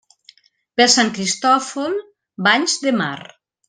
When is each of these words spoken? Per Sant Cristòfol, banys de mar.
Per 0.81 0.87
Sant 0.93 1.13
Cristòfol, 1.19 2.01
banys 2.51 2.79
de 2.89 2.99
mar. 3.03 3.17